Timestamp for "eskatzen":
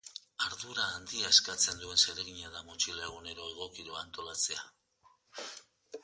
1.33-1.83